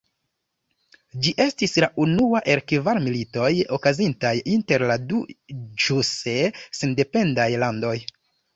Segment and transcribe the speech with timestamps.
[1.25, 5.23] Ĝi estis la unua el kvar militoj okazintaj inter la du
[5.85, 6.37] ĵuse
[6.83, 7.97] sendependaj landoj.